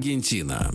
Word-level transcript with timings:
Аргентина. 0.00 0.72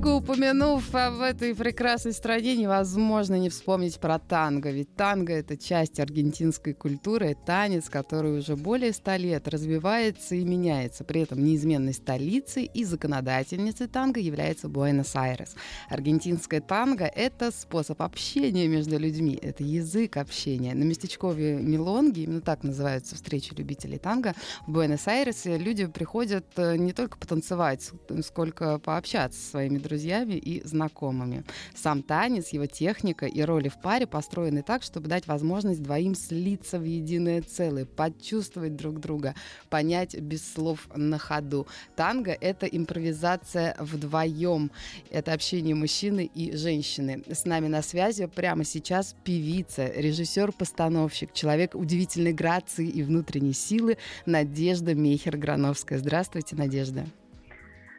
Только 0.00 0.14
упомянув 0.14 0.94
об 0.94 1.20
этой 1.20 1.54
прекрасной 1.54 2.14
стране, 2.14 2.56
невозможно 2.56 3.34
не 3.34 3.50
вспомнить 3.50 4.00
про 4.00 4.18
танго. 4.18 4.70
Ведь 4.70 4.96
танго— 4.96 5.32
это 5.34 5.58
часть 5.58 6.00
аргентинской 6.00 6.72
культуры, 6.72 7.36
танец, 7.44 7.90
который 7.90 8.38
уже 8.38 8.56
более 8.56 8.94
ста 8.94 9.18
лет 9.18 9.46
развивается 9.46 10.36
и 10.36 10.44
меняется. 10.44 11.04
При 11.04 11.20
этом 11.20 11.44
неизменной 11.44 11.92
столицей 11.92 12.64
и 12.64 12.84
законодательницей 12.84 13.88
танго 13.88 14.20
является 14.20 14.70
Буэнос-Айрес. 14.70 15.54
Аргентинское 15.90 16.62
танго— 16.62 17.04
это 17.14 17.50
способ 17.50 18.00
общения 18.00 18.68
между 18.68 18.98
людьми, 18.98 19.38
это 19.42 19.64
язык 19.64 20.16
общения. 20.16 20.72
На 20.72 20.84
местечкове 20.84 21.58
Милонги, 21.58 22.20
именно 22.20 22.40
так 22.40 22.62
называются 22.62 23.16
встречи 23.16 23.52
любителей 23.52 23.98
танго, 23.98 24.34
в 24.66 24.70
Буэнос-Айресе 24.70 25.58
люди 25.58 25.84
приходят 25.84 26.46
э, 26.56 26.78
не 26.78 26.94
только 26.94 27.18
потанцевать, 27.18 27.90
сколько 28.22 28.78
пообщаться 28.78 29.38
со 29.38 29.50
своими 29.50 29.70
своими 29.70 29.78
друзьями 29.90 30.34
и 30.34 30.66
знакомыми. 30.66 31.44
Сам 31.74 32.02
танец, 32.02 32.50
его 32.50 32.66
техника 32.66 33.26
и 33.26 33.42
роли 33.42 33.68
в 33.68 33.80
паре 33.80 34.06
построены 34.06 34.62
так, 34.62 34.84
чтобы 34.84 35.08
дать 35.08 35.26
возможность 35.26 35.82
двоим 35.82 36.14
слиться 36.14 36.78
в 36.78 36.84
единое 36.84 37.42
целое, 37.42 37.84
почувствовать 37.84 38.76
друг 38.76 39.00
друга, 39.00 39.34
понять 39.68 40.18
без 40.18 40.52
слов 40.52 40.88
на 40.94 41.18
ходу. 41.18 41.66
Танго— 41.96 42.36
это 42.40 42.66
импровизация 42.66 43.76
вдвоем. 43.80 44.70
Это 45.10 45.32
общение 45.32 45.74
мужчины 45.74 46.30
и 46.32 46.56
женщины. 46.56 47.24
С 47.28 47.44
нами 47.44 47.66
на 47.66 47.82
связи 47.82 48.26
прямо 48.26 48.64
сейчас 48.64 49.16
певица, 49.24 49.86
режиссер-постановщик, 49.88 51.32
человек 51.32 51.74
удивительной 51.74 52.32
грации 52.32 52.86
и 52.88 53.02
внутренней 53.02 53.54
силы 53.54 53.98
Надежда 54.24 54.92
Мейхер-Грановская. 54.92 55.98
Здравствуйте, 55.98 56.54
Надежда. 56.54 57.06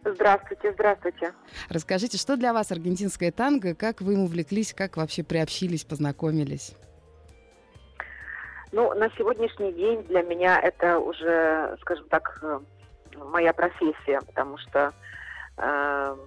Здравствуйте, 0.04 0.72
здравствуйте. 0.74 1.34
Расскажите, 1.70 2.18
что 2.18 2.36
для 2.36 2.54
вас 2.54 2.72
аргентинское 2.72 3.32
танго, 3.32 3.76
как 3.76 4.02
вы 4.02 4.14
им 4.14 4.24
увлеклись, 4.24 4.74
как 4.74 4.98
вообще 4.98 5.24
приобщились, 5.24 5.84
познакомились? 5.84 6.76
Ну, 8.72 8.94
на 8.96 9.10
сегодняшний 9.12 9.74
день 9.74 10.04
для 10.04 10.24
меня 10.24 10.60
это 10.60 10.98
уже, 10.98 11.78
скажем 11.82 12.08
так, 12.08 12.40
э, 12.42 12.60
моя 13.18 13.54
профессия, 13.54 14.22
потому 14.22 14.58
что 14.58 14.94
э, 15.58 16.18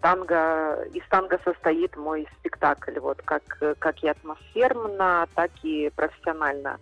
танго, 0.00 0.84
из 0.94 1.02
танго 1.08 1.38
состоит 1.44 1.96
мой 1.96 2.26
спектакль, 2.38 2.98
вот 3.00 3.20
как, 3.22 3.42
как 3.80 4.02
и 4.02 4.08
атмосферно, 4.08 5.28
так 5.34 5.50
и 5.62 5.90
профессионально. 5.94 6.78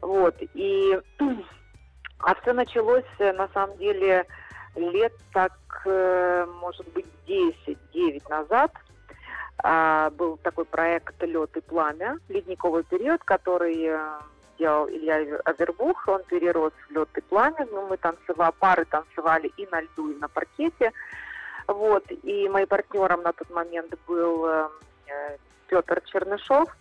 Вот, 0.00 0.34
и 0.54 0.98
а 2.18 2.34
все 2.40 2.52
началось, 2.54 3.04
на 3.18 3.48
самом 3.48 3.76
деле, 3.76 4.26
лет 4.76 5.12
так, 5.32 5.52
э, 5.84 6.46
может 6.60 6.86
быть, 6.92 7.06
10-9 7.26 8.28
назад 8.28 8.72
а, 9.58 10.10
был 10.10 10.36
такой 10.38 10.64
проект 10.64 11.22
«Лед 11.22 11.56
и 11.56 11.60
пламя», 11.60 12.18
ледниковый 12.28 12.82
период, 12.84 13.22
который 13.24 13.84
э, 13.84 13.98
делал 14.58 14.88
Илья 14.88 15.38
Авербух, 15.44 16.08
он 16.08 16.22
перерос 16.24 16.72
в 16.88 16.92
«Лед 16.92 17.08
и 17.16 17.20
пламя», 17.20 17.66
ну, 17.70 17.86
мы 17.86 17.96
танцевали, 17.96 18.52
пары 18.58 18.84
танцевали 18.84 19.50
и 19.56 19.66
на 19.70 19.80
льду, 19.80 20.10
и 20.10 20.16
на 20.16 20.28
паркете, 20.28 20.92
вот, 21.66 22.04
и 22.10 22.48
моим 22.48 22.66
партнером 22.66 23.22
на 23.22 23.32
тот 23.32 23.48
момент 23.50 23.94
был 24.06 24.46
э, 24.46 24.68
Петр 25.68 26.02
Чернышов, 26.04 26.76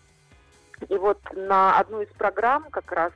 и 0.89 0.97
вот 0.97 1.19
на 1.31 1.77
одну 1.79 2.01
из 2.01 2.09
программ 2.09 2.65
как 2.69 2.91
раз 2.91 3.13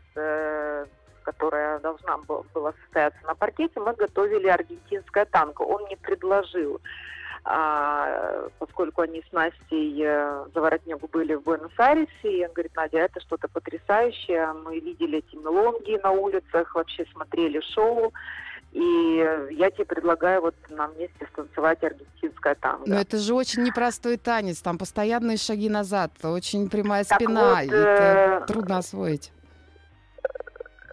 которая 1.27 1.79
должна 1.79 2.17
была 2.53 2.73
состояться 2.83 3.19
на 3.27 3.35
паркете, 3.35 3.81
мы 3.81 3.93
готовили 3.93 4.47
аргентинское 4.47 5.25
танго. 5.25 5.63
Он 5.63 5.85
не 5.89 5.97
предложил 5.97 6.79
а, 7.49 8.49
поскольку 8.59 9.01
они 9.01 9.21
с 9.21 9.31
Настей 9.31 10.03
э, 10.03 10.45
Заворотнягу 10.53 11.07
были 11.07 11.33
в 11.35 11.43
Буэнос-Айресе, 11.43 12.39
и 12.39 12.45
он 12.45 12.51
говорит, 12.51 12.75
Надя, 12.75 12.97
это 12.97 13.21
что-то 13.21 13.47
потрясающее, 13.47 14.51
мы 14.66 14.79
видели 14.79 15.19
эти 15.19 15.35
мелонги 15.37 15.97
на 16.03 16.11
улицах, 16.11 16.75
вообще 16.75 17.05
смотрели 17.13 17.61
шоу, 17.73 18.11
и 18.73 19.47
я 19.51 19.71
тебе 19.71 19.85
предлагаю 19.85 20.41
вот 20.41 20.55
нам 20.69 20.91
вместе 20.91 21.25
станцевать 21.31 21.81
аргентинское 21.83 22.55
танго. 22.55 22.83
Но 22.85 22.99
это 22.99 23.17
же 23.17 23.33
очень 23.33 23.63
непростой 23.63 24.17
танец, 24.17 24.59
там 24.59 24.77
постоянные 24.77 25.37
шаги 25.37 25.69
назад, 25.69 26.11
очень 26.23 26.69
прямая 26.69 27.05
спина, 27.05 27.61
вот, 27.63 27.71
это 27.71 28.43
э... 28.43 28.45
трудно 28.45 28.79
освоить. 28.79 29.31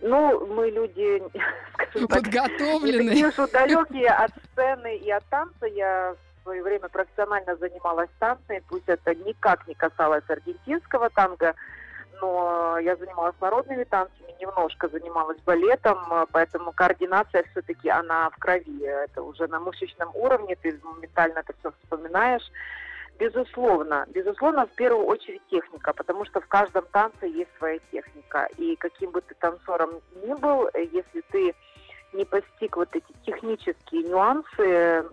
Ну, 0.01 0.47
мы 0.47 0.71
люди, 0.71 1.23
скажем 1.75 2.09
так, 2.09 2.23
подготовленные. 2.23 3.15
Не 3.17 3.27
уж 3.27 3.35
далекие 3.51 4.11
от 4.11 4.33
сцены 4.53 4.97
и 4.97 5.11
от 5.11 5.25
танца. 5.27 5.67
Я 5.67 6.15
в 6.15 6.43
свое 6.43 6.63
время 6.63 6.89
профессионально 6.89 7.57
занималась 7.57 8.11
танцами, 8.19 8.63
пусть 8.69 8.87
это 8.87 9.15
никак 9.15 9.67
не 9.67 9.75
касалось 9.75 10.25
аргентинского 10.29 11.09
танго, 11.09 11.55
но 12.21 12.79
я 12.81 12.97
занималась 12.97 13.35
народными 13.41 13.85
танцами, 13.85 14.35
немножко 14.39 14.89
занималась 14.89 15.39
балетом, 15.47 15.99
поэтому 16.33 16.73
координация 16.73 17.45
все-таки 17.51 17.89
она 17.89 18.29
в 18.31 18.37
крови. 18.37 18.85
Это 18.85 19.23
уже 19.23 19.47
на 19.47 19.59
мышечном 19.59 20.11
уровне, 20.15 20.57
ты 20.61 20.79
моментально 20.83 21.39
это 21.39 21.55
все 21.61 21.73
вспоминаешь. 21.83 22.51
Безусловно, 23.19 24.07
безусловно, 24.09 24.67
в 24.67 24.71
первую 24.71 25.07
очередь 25.07 25.43
техника, 25.49 25.93
потому 25.93 26.25
что 26.25 26.41
в 26.41 26.49
каждом 26.49 26.85
танце 26.91 27.27
есть 27.27 27.51
своя 27.59 27.79
техника. 27.93 28.49
И 28.59 28.75
каким 28.77 29.13
бы 29.13 29.21
ты 29.21 29.35
танцором 29.35 30.01
ни 30.25 30.35
был, 30.35 30.69
если 30.75 31.21
ты 31.31 31.55
не 32.13 32.25
постиг 32.25 32.77
вот 32.77 32.89
эти 32.93 33.13
технические 33.25 34.03
нюансы, 34.03 35.05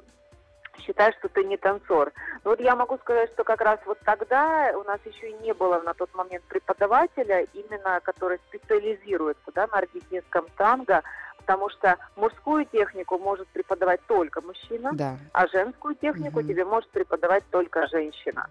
считай, 0.79 1.13
что 1.19 1.29
ты 1.29 1.43
не 1.43 1.57
танцор. 1.57 2.11
Но 2.43 2.51
вот 2.51 2.59
я 2.59 2.75
могу 2.75 2.97
сказать, 2.97 3.31
что 3.33 3.43
как 3.43 3.61
раз 3.61 3.79
вот 3.85 3.99
тогда 4.03 4.71
у 4.75 4.83
нас 4.83 4.99
еще 5.05 5.29
и 5.29 5.43
не 5.43 5.53
было 5.53 5.79
на 5.81 5.93
тот 5.93 6.13
момент 6.15 6.43
преподавателя, 6.45 7.45
именно 7.53 7.99
который 8.01 8.39
специализируется 8.47 9.51
да, 9.53 9.67
на 9.67 9.79
аргентинском 9.79 10.47
танго, 10.57 11.03
потому 11.41 11.69
что 11.69 11.97
мужскую 12.15 12.65
технику 12.65 13.17
может 13.17 13.47
преподавать 13.47 14.01
только 14.07 14.41
мужчина, 14.41 14.91
да. 14.93 15.17
а 15.33 15.47
женскую 15.47 15.95
технику 15.95 16.39
угу. 16.39 16.47
тебе 16.47 16.63
может 16.65 16.89
преподавать 16.91 17.43
только 17.49 17.87
женщина. 17.87 18.47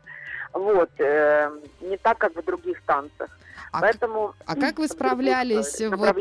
Вот, 0.52 0.90
э, 0.98 1.50
не 1.80 1.96
так, 1.96 2.18
как 2.18 2.34
в 2.34 2.44
других 2.44 2.82
танцах. 2.82 3.30
А, 3.72 3.80
Поэтому, 3.80 4.34
а 4.46 4.56
как 4.56 4.78
вы 4.78 4.88
справлялись? 4.88 5.80
Вот, 5.80 6.16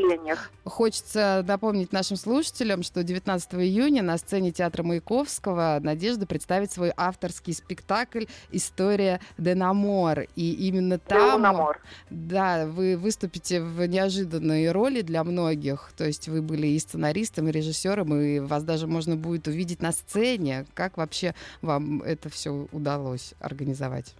хочется 0.64 1.44
напомнить 1.46 1.92
нашим 1.92 2.16
слушателям, 2.16 2.84
что 2.84 3.02
19 3.02 3.54
июня 3.54 4.02
на 4.02 4.18
сцене 4.18 4.52
театра 4.52 4.84
Маяковского 4.84 5.80
Надежда 5.82 6.26
представит 6.26 6.70
свой 6.70 6.92
авторский 6.96 7.52
спектакль 7.52 8.26
«История 8.52 9.20
Денамор». 9.36 10.26
И 10.36 10.68
именно 10.68 10.98
там... 10.98 11.38
Денамор. 11.38 11.80
Да, 12.08 12.66
вы 12.66 12.96
выступите 12.96 13.60
в 13.60 13.84
неожиданной 13.84 14.70
роли 14.70 15.02
для 15.02 15.24
многих. 15.24 15.90
То 15.96 16.04
есть 16.04 16.28
вы 16.28 16.42
были 16.42 16.59
и 16.68 16.78
сценаристом, 16.78 17.48
и 17.48 17.52
режиссером, 17.52 18.14
и 18.14 18.40
вас 18.40 18.62
даже 18.62 18.86
можно 18.86 19.16
будет 19.16 19.46
увидеть 19.46 19.82
на 19.82 19.92
сцене. 19.92 20.66
Как 20.74 20.96
вообще 20.96 21.34
вам 21.62 22.02
это 22.02 22.28
все 22.28 22.66
удалось 22.72 23.34
организовать? 23.40 24.14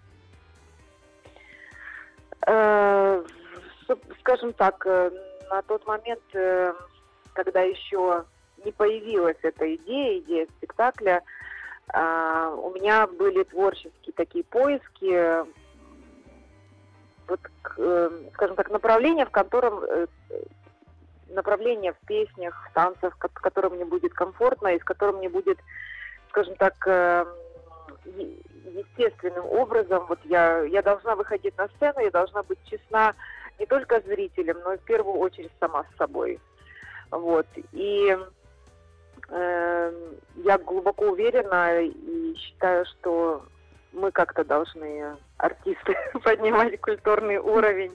Э, 2.47 3.23
скажем 4.21 4.53
так, 4.55 4.83
э, 4.87 5.11
на 5.51 5.63
тот 5.63 5.87
момент, 5.87 6.23
э, 6.33 6.73
когда 7.35 7.61
еще 7.61 8.25
не 8.65 8.73
появилась 8.73 9.37
эта 9.43 9.75
идея, 9.77 10.19
идея 10.21 10.47
спектакля, 10.57 11.23
у 11.93 12.71
меня 12.71 13.09
были 13.09 13.43
творческие 13.43 14.13
такие 14.15 14.45
поиски, 14.45 15.45
вот, 17.27 17.41
скажем 18.35 18.55
так, 18.55 18.71
направление, 18.71 19.27
в 19.27 19.31
котором 19.31 19.83
направление 21.31 21.93
в 21.93 22.07
песнях, 22.07 22.69
в 22.69 22.75
танцах, 22.75 23.17
в 23.19 23.41
котором 23.41 23.75
мне 23.75 23.85
будет 23.85 24.15
комфортно 24.15 24.69
и 24.69 24.81
с 24.81 24.85
которым 24.85 25.17
мне 25.17 25.29
будет 25.29 25.59
скажем 26.31 26.55
так, 26.57 26.75
э, 26.87 27.27
естественным 28.65 29.47
образом. 29.47 30.07
Вот 30.09 30.19
я, 30.25 30.63
я 30.63 30.83
должна 30.83 31.17
выходить 31.17 31.57
на 31.59 31.69
сцену, 31.69 32.01
я 32.01 32.11
должна 32.11 32.43
быть 32.43 32.59
честна 32.65 33.15
не 33.59 33.67
только 33.67 34.01
зрителям, 34.01 34.59
но 34.65 34.75
и 34.75 34.79
в 34.79 34.83
первую 34.83 35.19
очередь 35.19 35.53
сама 35.61 35.85
с 35.85 35.99
собой. 35.99 36.41
Вот. 37.11 37.47
И 37.73 38.17
э, 39.29 40.13
я 40.37 40.59
глубоко 40.59 41.07
уверена 41.07 41.81
и 41.83 42.35
считаю, 42.37 42.87
что 42.87 43.45
мы 43.93 44.13
как-то 44.13 44.45
должны, 44.45 45.17
артисты, 45.41 45.97
поднимать 46.25 46.81
культурный 46.81 47.39
уровень 47.39 47.93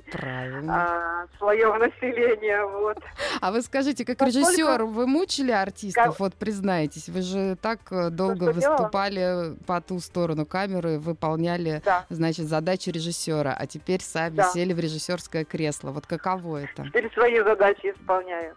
а, 0.67 1.25
своего 1.37 1.77
населения. 1.77 2.63
Вот. 2.65 2.97
А 3.41 3.51
вы 3.51 3.61
скажите, 3.61 4.05
как 4.05 4.17
Поскольку... 4.17 4.49
режиссер, 4.49 4.83
вы 4.83 5.07
мучили 5.07 5.51
артистов, 5.51 6.05
как... 6.05 6.19
вот 6.19 6.33
признаетесь, 6.35 7.09
вы 7.09 7.21
же 7.21 7.55
так 7.55 7.79
э, 7.91 8.09
долго 8.09 8.51
выступали 8.51 9.15
делала? 9.15 9.55
по 9.67 9.81
ту 9.81 9.99
сторону 9.99 10.45
камеры, 10.45 10.99
выполняли, 10.99 11.81
да. 11.85 12.05
значит, 12.09 12.47
задачи 12.47 12.89
режиссера, 12.89 13.55
а 13.57 13.67
теперь 13.67 14.01
сами 14.01 14.35
да. 14.35 14.49
сели 14.49 14.73
в 14.73 14.79
режиссерское 14.79 15.45
кресло. 15.45 15.91
Вот 15.91 16.07
каково 16.07 16.63
это? 16.63 16.83
Теперь 16.85 17.11
свои 17.13 17.39
задачи 17.41 17.93
исполняю. 17.95 18.55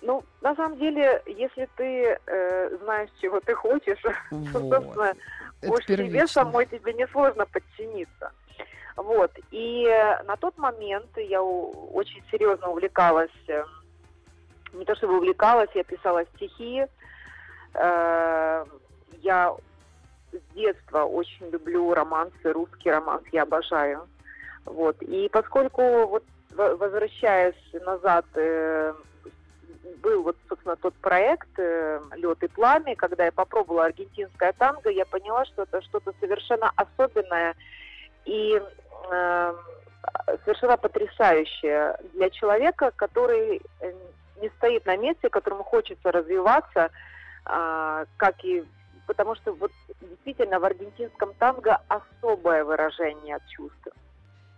Э, 0.00 0.06
ну, 0.06 0.24
на 0.40 0.54
самом 0.54 0.78
деле, 0.78 1.22
если 1.26 1.68
ты 1.76 2.18
э, 2.26 2.76
знаешь, 2.82 3.10
чего 3.20 3.40
ты 3.40 3.54
хочешь, 3.54 4.02
вот. 4.30 4.52
то, 4.52 4.60
собственно, 4.60 5.14
Это 5.60 5.72
уж 5.72 5.86
первично. 5.86 6.18
тебе 6.18 6.26
самой 6.26 6.66
тебе 6.66 6.92
несложно 6.94 7.46
подчиниться. 7.46 8.32
Вот. 8.96 9.32
И 9.50 9.86
на 10.26 10.36
тот 10.36 10.56
момент 10.58 11.16
я 11.16 11.42
очень 11.42 12.22
серьезно 12.30 12.68
увлекалась, 12.68 13.30
э, 13.48 13.64
не 14.72 14.84
то 14.84 14.94
чтобы 14.94 15.18
увлекалась, 15.18 15.70
я 15.74 15.84
писала 15.84 16.24
стихи. 16.36 16.86
Э, 17.74 18.64
я 19.22 19.54
с 20.32 20.54
детства 20.54 21.04
очень 21.04 21.50
люблю 21.50 21.92
романсы, 21.92 22.52
русский 22.52 22.90
романс 22.90 23.22
я 23.32 23.42
обожаю. 23.42 24.06
Вот. 24.64 25.00
И 25.02 25.28
поскольку 25.28 26.06
вот 26.06 26.24
возвращаясь 26.52 27.54
назад 27.72 28.26
э, 28.34 28.92
был 29.96 30.22
вот, 30.22 30.36
собственно, 30.48 30.76
тот 30.76 30.94
проект 30.94 31.48
э, 31.58 32.00
«Лед 32.16 32.42
и 32.42 32.48
пламя», 32.48 32.96
когда 32.96 33.24
я 33.24 33.32
попробовала 33.32 33.86
аргентинское 33.86 34.52
танго, 34.52 34.90
я 34.90 35.04
поняла, 35.06 35.44
что 35.46 35.62
это 35.62 35.82
что-то 35.82 36.12
совершенно 36.20 36.70
особенное 36.76 37.54
и 38.24 38.60
э, 39.10 39.54
совершенно 40.44 40.76
потрясающее 40.76 41.96
для 42.14 42.30
человека, 42.30 42.92
который 42.96 43.60
э, 43.80 43.92
не 44.40 44.48
стоит 44.50 44.86
на 44.86 44.96
месте, 44.96 45.28
которому 45.28 45.64
хочется 45.64 46.12
развиваться, 46.12 46.90
э, 47.46 48.04
как 48.16 48.44
и 48.44 48.64
потому 49.06 49.34
что 49.34 49.52
вот 49.54 49.72
действительно 50.00 50.60
в 50.60 50.64
аргентинском 50.64 51.34
танго 51.34 51.80
особое 51.88 52.64
выражение 52.64 53.38
чувств 53.48 53.88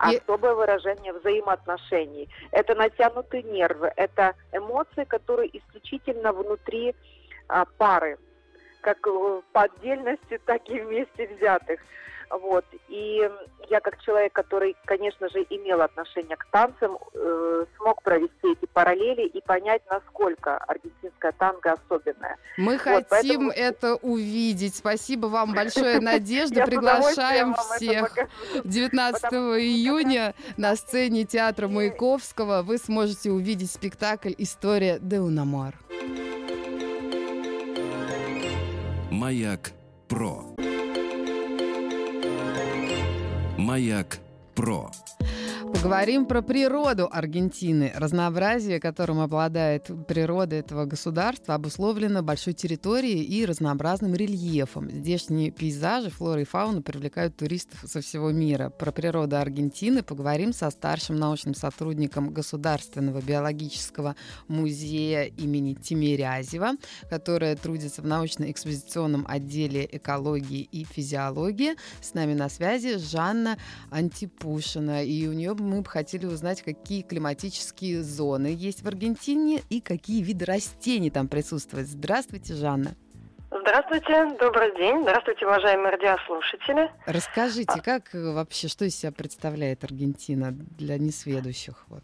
особое 0.02 0.54
выражение 0.54 1.12
взаимоотношений. 1.12 2.28
Это 2.50 2.74
натянутые 2.74 3.42
нервы, 3.44 3.92
это 3.96 4.34
эмоции, 4.52 5.04
которые 5.04 5.56
исключительно 5.56 6.32
внутри 6.32 6.94
а, 7.48 7.64
пары, 7.64 8.18
как 8.80 8.98
по 9.52 9.62
отдельности, 9.62 10.40
так 10.46 10.68
и 10.68 10.80
вместе 10.80 11.28
взятых. 11.28 11.80
Вот. 12.32 12.64
И 12.88 13.30
я 13.68 13.80
как 13.80 14.00
человек, 14.02 14.32
который, 14.32 14.74
конечно 14.84 15.28
же, 15.28 15.44
имел 15.50 15.82
отношение 15.82 16.36
к 16.36 16.46
танцам, 16.46 16.98
э, 17.14 17.66
смог 17.76 18.02
провести 18.02 18.52
эти 18.52 18.66
параллели 18.66 19.26
и 19.26 19.40
понять, 19.42 19.82
насколько 19.90 20.56
аргентинская 20.56 21.32
танго 21.32 21.72
особенная. 21.72 22.38
Мы 22.56 22.72
вот, 22.72 22.80
хотим 22.80 23.06
поэтому... 23.08 23.50
это 23.50 23.94
увидеть. 23.96 24.76
Спасибо 24.76 25.26
вам 25.26 25.52
большое, 25.54 26.00
Надежда. 26.00 26.64
Приглашаем 26.64 27.54
всех. 27.54 28.16
19 28.64 29.24
июня 29.60 30.34
на 30.56 30.74
сцене 30.76 31.24
театра 31.24 31.68
Маяковского 31.68 32.62
вы 32.62 32.78
сможете 32.78 33.30
увидеть 33.30 33.70
спектакль 33.70 34.32
«История 34.38 34.98
Деунамар». 34.98 35.74
Маяк 39.10 39.72
Про. 40.08 40.56
Маяк 43.58 44.18
Про. 44.54 44.90
Поговорим 45.62 46.26
про 46.26 46.42
природу 46.42 47.08
Аргентины. 47.10 47.92
Разнообразие, 47.94 48.80
которым 48.80 49.20
обладает 49.20 49.90
природа 50.08 50.56
этого 50.56 50.86
государства, 50.86 51.54
обусловлено 51.54 52.22
большой 52.22 52.52
территорией 52.52 53.22
и 53.22 53.46
разнообразным 53.46 54.14
рельефом. 54.14 54.90
Здешние 54.90 55.52
пейзажи, 55.52 56.10
флора 56.10 56.40
и 56.40 56.44
фауна 56.44 56.82
привлекают 56.82 57.36
туристов 57.36 57.84
со 57.86 58.00
всего 58.00 58.32
мира. 58.32 58.70
Про 58.70 58.90
природу 58.90 59.36
Аргентины 59.36 60.02
поговорим 60.02 60.52
со 60.52 60.68
старшим 60.70 61.16
научным 61.16 61.54
сотрудником 61.54 62.32
Государственного 62.34 63.20
биологического 63.20 64.16
музея 64.48 65.24
имени 65.24 65.74
Тимирязева, 65.74 66.72
которая 67.08 67.54
трудится 67.54 68.02
в 68.02 68.06
научно-экспозиционном 68.06 69.26
отделе 69.28 69.88
экологии 69.92 70.62
и 70.62 70.84
физиологии. 70.84 71.76
С 72.00 72.14
нами 72.14 72.34
на 72.34 72.48
связи 72.48 72.98
Жанна 72.98 73.58
Антипушина. 73.90 75.04
И 75.04 75.28
у 75.28 75.32
нее 75.32 75.51
мы 75.54 75.82
бы 75.82 75.88
хотели 75.88 76.26
узнать, 76.26 76.62
какие 76.62 77.02
климатические 77.02 78.02
зоны 78.02 78.54
есть 78.56 78.82
в 78.82 78.88
Аргентине 78.88 79.60
и 79.70 79.80
какие 79.80 80.22
виды 80.22 80.44
растений 80.44 81.10
там 81.10 81.28
присутствуют. 81.28 81.88
Здравствуйте, 81.88 82.54
Жанна. 82.54 82.94
Здравствуйте, 83.50 84.34
добрый 84.40 84.74
день. 84.76 85.02
Здравствуйте, 85.02 85.46
уважаемые 85.46 85.90
радиослушатели. 85.90 86.90
Расскажите, 87.04 87.74
а. 87.74 87.80
как 87.80 88.14
э, 88.14 88.32
вообще, 88.32 88.68
что 88.68 88.86
из 88.86 88.96
себя 88.96 89.12
представляет 89.12 89.84
Аргентина 89.84 90.52
для 90.52 90.96
несведущих? 90.96 91.84
Вот. 91.88 92.02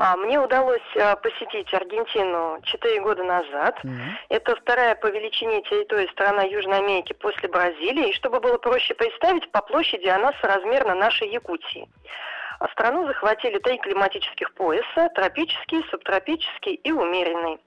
А, 0.00 0.16
мне 0.16 0.38
удалось 0.38 0.80
а, 0.96 1.16
посетить 1.16 1.74
Аргентину 1.74 2.60
4 2.62 3.00
года 3.00 3.24
назад. 3.24 3.78
Mm-hmm. 3.82 4.10
Это 4.28 4.54
вторая 4.54 4.94
по 4.94 5.08
величине 5.08 5.60
территории 5.62 6.08
страна 6.12 6.42
Южной 6.42 6.78
Америки 6.78 7.12
после 7.14 7.48
Бразилии. 7.48 8.10
И 8.10 8.14
чтобы 8.14 8.38
было 8.38 8.58
проще 8.58 8.94
представить, 8.94 9.50
по 9.50 9.60
площади 9.60 10.06
она 10.06 10.32
соразмерна 10.40 10.94
нашей 10.94 11.28
Якутии. 11.30 11.88
А 12.58 12.68
страну 12.68 13.06
захватили 13.06 13.58
три 13.58 13.78
климатических 13.78 14.52
пояса– 14.54 15.08
тропический, 15.14 15.84
субтропический 15.90 16.74
и 16.74 16.90
умеренный. 16.90 17.60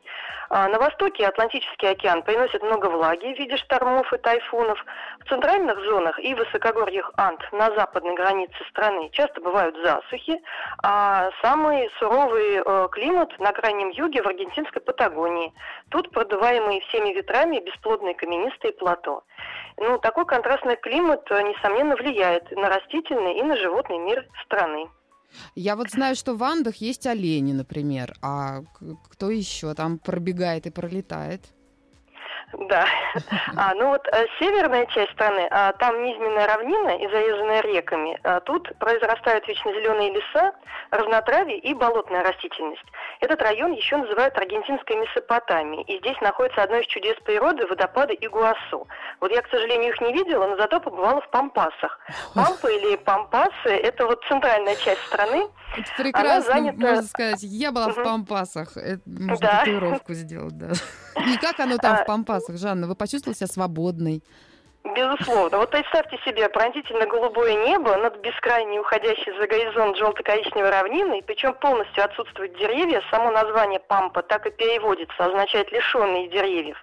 А 0.49 0.67
на 0.67 0.79
востоке 0.79 1.25
Атлантический 1.25 1.89
океан 1.89 2.23
приносит 2.23 2.61
много 2.61 2.87
влаги 2.87 3.33
в 3.33 3.39
виде 3.39 3.55
штормов 3.55 4.11
и 4.11 4.17
тайфунов. 4.17 4.83
В 5.21 5.29
центральных 5.29 5.79
зонах 5.85 6.19
и 6.19 6.35
высокогорьях 6.35 7.09
Анд 7.15 7.41
на 7.53 7.73
западной 7.73 8.15
границе 8.15 8.57
страны 8.69 9.09
часто 9.13 9.39
бывают 9.39 9.77
засухи, 9.77 10.41
а 10.83 11.29
самый 11.41 11.89
суровый 11.99 12.57
э, 12.57 12.87
климат 12.91 13.31
на 13.39 13.53
крайнем 13.53 13.91
юге 13.91 14.21
в 14.21 14.27
аргентинской 14.27 14.81
Патагонии. 14.81 15.53
Тут 15.89 16.11
продуваемые 16.11 16.81
всеми 16.81 17.13
ветрами 17.13 17.59
бесплодные 17.59 18.13
каменистые 18.15 18.73
плато. 18.73 19.23
Ну, 19.77 19.99
такой 19.99 20.25
контрастный 20.25 20.75
климат, 20.75 21.31
э, 21.31 21.41
несомненно, 21.43 21.95
влияет 21.95 22.51
на 22.51 22.67
растительный 22.67 23.37
и 23.37 23.43
на 23.43 23.55
животный 23.55 23.99
мир 23.99 24.27
страны. 24.43 24.80
Я 25.55 25.75
вот 25.75 25.91
знаю, 25.91 26.15
что 26.15 26.35
в 26.35 26.43
Андах 26.43 26.77
есть 26.77 27.05
олени, 27.07 27.53
например. 27.53 28.15
А 28.21 28.63
кто 29.09 29.29
еще 29.29 29.73
там 29.73 29.99
пробегает 29.99 30.67
и 30.67 30.69
пролетает? 30.69 31.41
Да. 32.53 32.85
А, 33.55 33.73
ну 33.75 33.89
вот 33.89 34.07
а, 34.07 34.25
северная 34.39 34.85
часть 34.87 35.11
страны, 35.13 35.47
а, 35.51 35.73
там 35.73 36.03
низменная 36.03 36.47
равнина 36.47 36.97
и 36.97 37.07
зарезанная 37.07 37.61
реками. 37.61 38.19
А, 38.23 38.39
тут 38.41 38.71
произрастают 38.77 39.47
вечно 39.47 39.71
зеленые 39.71 40.11
леса, 40.11 40.53
разнотравие 40.89 41.57
и 41.59 41.73
болотная 41.73 42.23
растительность. 42.23 42.83
Этот 43.19 43.41
район 43.41 43.73
еще 43.73 43.97
называют 43.97 44.37
аргентинской 44.37 44.97
Месопотамией. 44.97 45.83
И 45.83 45.99
здесь 45.99 46.19
находится 46.21 46.63
одно 46.63 46.77
из 46.77 46.87
чудес 46.87 47.15
природы– 47.23 47.65
водопады 47.67 48.17
Игуасу. 48.19 48.87
Вот 49.19 49.31
я, 49.31 49.41
к 49.41 49.49
сожалению, 49.49 49.89
их 49.89 50.01
не 50.01 50.13
видела, 50.13 50.47
но 50.47 50.57
зато 50.57 50.79
побывала 50.79 51.21
в 51.21 51.29
Пампасах. 51.29 51.99
Пампы 52.35 52.75
или 52.75 52.95
Пампасы– 52.97 53.53
это 53.65 54.05
вот 54.05 54.23
центральная 54.25 54.75
часть 54.75 55.01
страны. 55.05 55.47
Это 55.77 55.89
прекрасно, 55.97 56.53
занята... 56.53 56.77
можно 56.79 57.03
сказать. 57.03 57.43
Я 57.43 57.71
была 57.71 57.87
угу. 57.87 58.01
в 58.01 58.03
Пампасах. 58.03 58.77
Это, 58.77 59.01
можно 59.05 59.47
да. 59.47 59.59
татуировку 59.59 60.13
сделать, 60.13 60.57
да. 60.57 60.71
И 61.31 61.37
как 61.37 61.59
оно 61.59 61.77
там 61.77 61.97
в 61.97 62.05
Пампасах, 62.05 62.57
Жанна? 62.57 62.87
Вы 62.87 62.95
почувствовали 62.95 63.37
себя 63.37 63.47
свободной? 63.47 64.23
Безусловно. 64.83 65.59
Вот 65.59 65.69
представьте 65.69 66.17
себе 66.25 66.49
пронзительно 66.49 67.05
голубое 67.05 67.53
небо 67.65 67.95
над 67.97 68.17
бескрайней 68.21 68.79
уходящей 68.79 69.31
за 69.39 69.47
горизонт 69.47 69.95
желто-коричневой 69.97 70.71
равниной, 70.71 71.21
причем 71.21 71.53
полностью 71.53 72.03
отсутствуют 72.03 72.57
деревья. 72.57 73.01
Само 73.11 73.29
название 73.29 73.79
Пампа 73.79 74.23
так 74.23 74.47
и 74.47 74.49
переводится, 74.49 75.25
означает 75.25 75.71
лишенные 75.71 76.29
деревьев. 76.29 76.77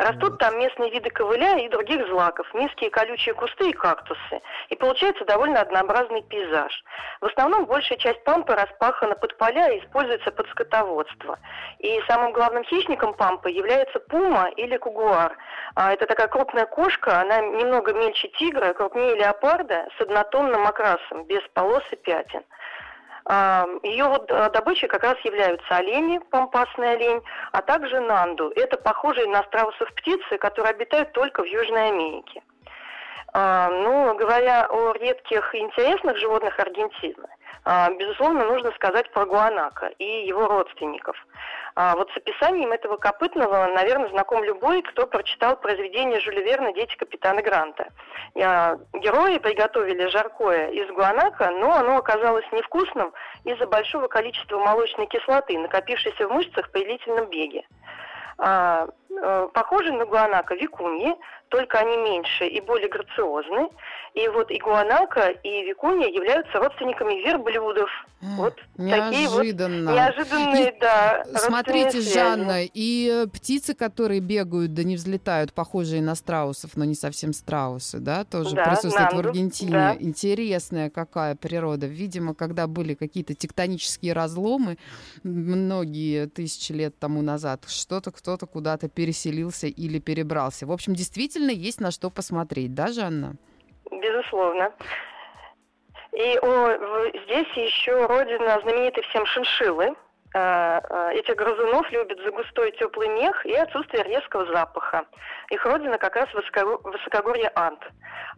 Растут 0.00 0.38
там 0.38 0.58
местные 0.58 0.90
виды 0.90 1.10
ковыля 1.10 1.58
и 1.58 1.68
других 1.68 2.08
злаков, 2.08 2.46
низкие 2.54 2.88
колючие 2.88 3.34
кусты 3.34 3.68
и 3.68 3.72
кактусы. 3.74 4.40
И 4.70 4.76
получается 4.76 5.26
довольно 5.26 5.60
однообразный 5.60 6.22
пейзаж. 6.22 6.72
В 7.20 7.26
основном 7.26 7.66
большая 7.66 7.98
часть 7.98 8.24
пампы 8.24 8.54
распахана 8.54 9.14
под 9.14 9.36
поля 9.36 9.68
и 9.68 9.78
используется 9.78 10.30
под 10.30 10.48
скотоводство. 10.48 11.38
И 11.80 12.00
самым 12.08 12.32
главным 12.32 12.64
хищником 12.64 13.12
пампы 13.12 13.50
является 13.50 14.00
пума 14.00 14.48
или 14.56 14.78
кугуар. 14.78 15.36
А 15.74 15.92
это 15.92 16.06
такая 16.06 16.28
крупная 16.28 16.64
кошка, 16.64 17.20
она 17.20 17.42
немного 17.42 17.92
мельче 17.92 18.28
тигра, 18.38 18.72
крупнее 18.72 19.16
леопарда, 19.16 19.86
с 19.98 20.00
однотонным 20.00 20.66
окрасом, 20.66 21.24
без 21.24 21.42
полос 21.52 21.84
и 21.90 21.96
пятен. 21.96 22.42
Ее 23.82 24.04
вот 24.06 24.30
э, 24.30 24.50
добычей 24.50 24.88
как 24.88 25.02
раз 25.04 25.18
являются 25.24 25.76
олени, 25.76 26.18
пампасный 26.30 26.92
олень, 26.92 27.22
а 27.52 27.62
также 27.62 28.00
нанду. 28.00 28.50
Это 28.56 28.76
похожие 28.76 29.26
на 29.28 29.42
страусов 29.44 29.92
птицы, 29.94 30.38
которые 30.38 30.70
обитают 30.70 31.12
только 31.12 31.42
в 31.42 31.46
Южной 31.46 31.88
Америке. 31.88 32.42
Ну, 33.32 34.16
говоря 34.16 34.66
о 34.68 34.92
редких 34.94 35.54
и 35.54 35.58
интересных 35.58 36.16
животных 36.16 36.58
Аргентины, 36.58 37.28
а, 37.64 37.90
безусловно, 37.90 38.44
нужно 38.44 38.72
сказать 38.72 39.10
про 39.12 39.26
гуанака 39.26 39.92
и 39.98 40.26
его 40.26 40.48
родственников. 40.48 41.16
А 41.74 41.94
вот 41.94 42.10
с 42.10 42.16
описанием 42.16 42.72
этого 42.72 42.96
копытного, 42.96 43.66
наверное, 43.66 44.08
знаком 44.10 44.42
любой, 44.44 44.82
кто 44.82 45.06
прочитал 45.06 45.56
произведение 45.56 46.20
Жюля 46.20 46.42
Верна 46.42 46.72
«Дети 46.72 46.96
капитана 46.96 47.42
Гранта». 47.42 47.88
Герои 48.34 49.38
приготовили 49.38 50.06
жаркое 50.08 50.70
из 50.70 50.88
гуанака, 50.90 51.50
но 51.50 51.74
оно 51.74 51.96
оказалось 51.96 52.46
невкусным 52.52 53.12
из-за 53.44 53.66
большого 53.66 54.08
количества 54.08 54.58
молочной 54.58 55.06
кислоты, 55.06 55.58
накопившейся 55.58 56.26
в 56.26 56.32
мышцах 56.32 56.70
при 56.70 56.84
длительном 56.84 57.26
беге. 57.26 57.64
А, 58.42 58.88
э, 59.10 59.48
похожи 59.52 59.92
на 59.92 60.06
гуанака 60.06 60.54
викуньи, 60.54 61.14
только 61.50 61.78
они 61.78 61.96
меньше 61.96 62.46
и 62.46 62.60
более 62.60 62.88
грациозны. 62.88 63.68
И 64.14 64.26
вот 64.28 64.50
игуанака 64.50 65.28
и 65.28 65.62
викунья 65.64 66.08
являются 66.08 66.58
родственниками 66.58 67.24
верблюдов. 67.24 67.88
Вот 68.20 68.56
неожиданно. 68.76 69.10
такие 69.10 69.28
вот 69.28 69.44
неожиданные, 69.44 70.68
и, 70.68 70.80
да. 70.80 71.24
Смотрите, 71.36 72.00
Жанна, 72.00 72.64
и 72.64 73.08
э, 73.08 73.26
птицы, 73.28 73.74
которые 73.74 74.20
бегают, 74.20 74.74
да 74.74 74.82
не 74.82 74.96
взлетают, 74.96 75.54
похожие 75.54 76.02
на 76.02 76.14
страусов, 76.16 76.72
но 76.74 76.84
не 76.84 76.94
совсем 76.94 77.32
страусы, 77.32 77.98
да, 77.98 78.24
тоже 78.24 78.56
да, 78.56 78.64
присутствуют 78.64 79.12
нанду, 79.12 79.16
в 79.16 79.26
Аргентине. 79.28 79.72
Да. 79.72 79.96
Интересная 79.98 80.90
какая 80.90 81.34
природа. 81.34 81.86
Видимо, 81.86 82.34
когда 82.34 82.66
были 82.66 82.94
какие-то 82.94 83.34
тектонические 83.34 84.12
разломы 84.12 84.76
многие 85.22 86.26
тысячи 86.26 86.72
лет 86.72 86.98
тому 86.98 87.22
назад, 87.22 87.64
что-то 87.68 88.10
кто-то 88.10 88.46
куда-то 88.46 88.88
переселился 88.88 89.66
или 89.68 89.98
перебрался. 89.98 90.66
В 90.66 90.72
общем, 90.72 90.94
действительно 90.94 91.39
есть 91.48 91.80
на 91.80 91.90
что 91.90 92.10
посмотреть, 92.10 92.74
да, 92.74 92.88
Жанна? 92.88 93.36
Безусловно. 93.90 94.72
И 96.12 96.38
о, 96.42 97.08
здесь 97.24 97.48
еще 97.56 98.06
родина 98.06 98.60
знаменитой 98.62 99.02
всем 99.04 99.24
шиншиллы. 99.26 99.94
Э, 100.32 100.80
э, 100.88 101.14
этих 101.14 101.34
грызунов 101.34 101.90
любят 101.90 102.20
за 102.20 102.30
густой 102.30 102.70
теплый 102.72 103.08
мех 103.08 103.44
и 103.44 103.52
отсутствие 103.54 104.04
резкого 104.04 104.46
запаха. 104.52 105.04
Их 105.50 105.64
родина 105.66 105.98
как 105.98 106.14
раз 106.14 106.28
высокогорье 106.32 107.50
Анд. 107.56 107.80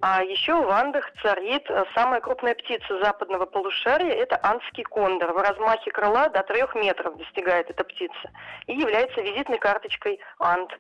А 0.01 0.23
еще 0.23 0.55
в 0.55 0.71
Андах 0.71 1.05
царит 1.23 1.65
э, 1.69 1.85
самая 1.95 2.21
крупная 2.23 2.55
птица 2.55 2.99
западного 3.03 3.45
полушария, 3.45 4.15
это 4.15 4.41
андский 4.43 4.85
кондор. 4.85 5.33
В 5.33 5.37
размахе 5.37 5.91
крыла 5.91 6.31
до 6.31 6.43
трех 6.45 6.75
метров 6.75 7.19
достигает 7.19 7.69
эта 7.69 7.85
птица 7.85 8.31
и 8.67 8.75
является 8.75 9.21
визитной 9.21 9.59
карточкой 9.59 10.19
Анд. 10.39 10.71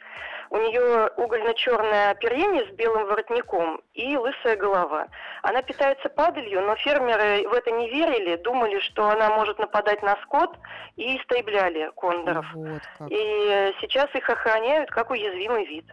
У 0.52 0.56
нее 0.58 1.08
угольно-черное 1.16 2.10
оперение 2.10 2.66
с 2.66 2.70
белым 2.72 3.06
воротником 3.06 3.80
и 3.94 4.18
лысая 4.18 4.54
голова. 4.54 5.08
Она 5.42 5.62
питается 5.62 6.10
падалью, 6.10 6.60
но 6.60 6.76
фермеры 6.76 7.48
в 7.48 7.54
это 7.54 7.70
не 7.70 7.88
верили, 7.88 8.36
думали, 8.36 8.78
что 8.80 9.08
она 9.08 9.30
может 9.30 9.58
нападать 9.58 10.02
на 10.02 10.14
скот 10.24 10.54
и 10.96 11.16
истребляли 11.16 11.90
кондоров. 11.96 12.44
Вот 12.52 12.82
и 13.08 13.74
сейчас 13.80 14.14
их 14.14 14.28
охраняют 14.28 14.90
как 14.90 15.10
уязвимый 15.10 15.64
вид. 15.64 15.86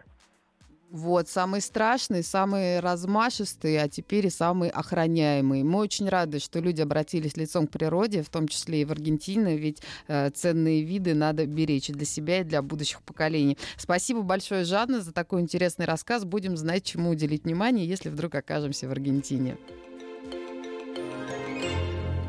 Вот, 0.90 1.28
самый 1.28 1.60
страшный, 1.60 2.24
самый 2.24 2.80
размашистый, 2.80 3.80
а 3.80 3.88
теперь 3.88 4.26
и 4.26 4.30
самый 4.30 4.70
охраняемый. 4.70 5.62
Мы 5.62 5.78
очень 5.78 6.08
рады, 6.08 6.40
что 6.40 6.58
люди 6.58 6.80
обратились 6.80 7.36
лицом 7.36 7.68
к 7.68 7.70
природе, 7.70 8.24
в 8.24 8.28
том 8.28 8.48
числе 8.48 8.82
и 8.82 8.84
в 8.84 8.90
Аргентине, 8.90 9.56
ведь 9.56 9.80
э, 10.08 10.30
ценные 10.30 10.82
виды 10.82 11.14
надо 11.14 11.46
беречь 11.46 11.90
и 11.90 11.92
для 11.92 12.04
себя, 12.04 12.40
и 12.40 12.44
для 12.44 12.60
будущих 12.60 13.02
поколений. 13.02 13.56
Спасибо 13.76 14.22
большое, 14.22 14.64
Жанна, 14.64 15.00
за 15.00 15.12
такой 15.12 15.42
интересный 15.42 15.86
рассказ. 15.86 16.24
Будем 16.24 16.56
знать, 16.56 16.82
чему 16.82 17.10
уделить 17.10 17.44
внимание, 17.44 17.86
если 17.86 18.08
вдруг 18.08 18.34
окажемся 18.34 18.88
в 18.88 18.90
Аргентине. 18.90 19.58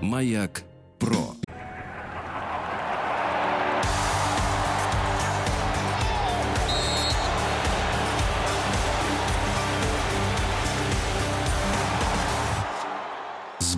Маяк 0.03 0.62
про. 1.00 1.40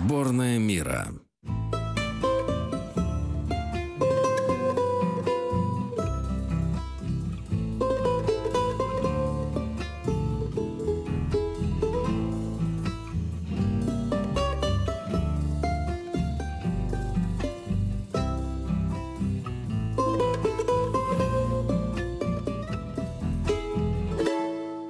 Сборная 0.04 0.58
мира. 0.58 1.08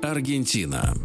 Аргентина. 0.03 1.04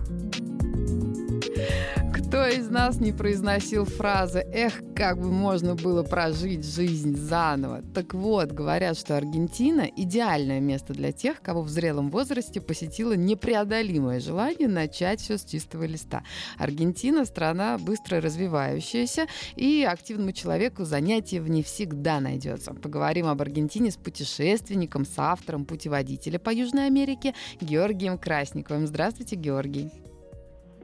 Нас 2.69 2.99
не 2.99 3.11
произносил 3.11 3.83
фразы 3.83 4.45
«Эх, 4.53 4.83
как 4.95 5.17
бы 5.17 5.31
можно 5.31 5.73
было 5.73 6.03
прожить 6.03 6.63
жизнь 6.63 7.17
заново». 7.17 7.81
Так 7.95 8.13
вот, 8.13 8.51
говорят, 8.51 8.95
что 8.95 9.17
Аргентина– 9.17 9.89
идеальное 9.97 10.59
место 10.59 10.93
для 10.93 11.11
тех, 11.11 11.41
кого 11.41 11.63
в 11.63 11.69
зрелом 11.69 12.11
возрасте 12.11 12.61
посетило 12.61 13.13
непреодолимое 13.13 14.19
желание 14.19 14.67
начать 14.67 15.19
все 15.19 15.39
с 15.39 15.45
чистого 15.45 15.85
листа. 15.85 16.21
Аргентина– 16.59 17.25
страна 17.25 17.79
быстро 17.79 18.21
развивающаяся, 18.21 19.25
и 19.55 19.83
активному 19.83 20.31
человеку 20.31 20.85
занятие 20.85 21.41
в 21.41 21.49
ней 21.49 21.63
всегда 21.63 22.19
найдется. 22.19 22.75
Поговорим 22.75 23.25
об 23.25 23.41
Аргентине 23.41 23.89
с 23.89 23.97
путешественником, 23.97 25.05
с 25.05 25.13
автором 25.17 25.65
путеводителя 25.65 26.38
по 26.38 26.51
Южной 26.51 26.85
Америке 26.85 27.33
Георгием 27.61 28.19
Красниковым. 28.19 28.85
Здравствуйте, 28.85 29.38
Георгий. 29.38 29.89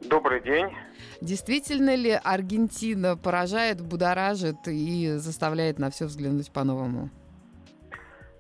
Добрый 0.02 0.42
день. 0.42 0.76
Действительно 1.22 1.96
ли 1.96 2.12
Аргентина 2.12 3.18
поражает, 3.18 3.82
будоражит 3.82 4.68
и 4.68 5.14
заставляет 5.16 5.80
на 5.80 5.90
все 5.90 6.06
взглянуть 6.06 6.52
по-новому? 6.52 7.10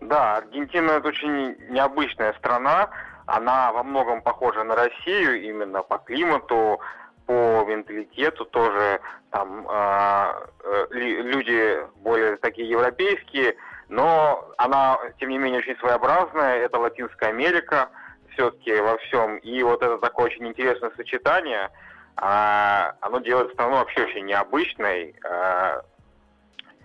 Да, 0.01 0.38
Аргентина 0.38 0.91
это 0.91 1.07
очень 1.07 1.55
необычная 1.69 2.33
страна. 2.33 2.89
Она 3.25 3.71
во 3.71 3.83
многом 3.83 4.21
похожа 4.21 4.63
на 4.63 4.75
Россию 4.75 5.41
именно 5.41 5.81
по 5.81 5.97
климату, 5.97 6.79
по 7.25 7.65
менталитету 7.65 8.45
тоже. 8.45 9.00
Там 9.31 9.67
э, 9.67 10.47
э, 10.63 10.88
люди 10.91 11.79
более 12.03 12.38
такие 12.38 12.69
европейские, 12.69 13.55
но 13.89 14.47
она, 14.57 15.00
тем 15.19 15.29
не 15.29 15.38
менее, 15.38 15.59
очень 15.59 15.77
своеобразная. 15.77 16.57
Это 16.57 16.77
Латинская 16.77 17.29
Америка 17.29 17.89
все-таки 18.36 18.74
во 18.80 18.98
всем. 19.00 19.38
И 19.38 19.63
вот 19.63 19.82
это 19.82 19.98
такое 19.98 20.27
очень 20.27 20.48
интересное 20.48 20.92
сочетание– 20.96 21.72
а, 22.18 22.96
оно 23.01 23.20
делает 23.20 23.51
страну 23.54 23.75
вообще 23.75 24.04
очень 24.04 24.25
необычной. 24.25 25.15
А, 25.30 25.82